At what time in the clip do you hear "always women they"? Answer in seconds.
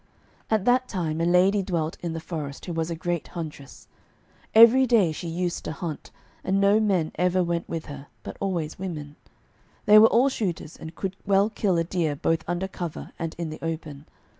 8.39-9.99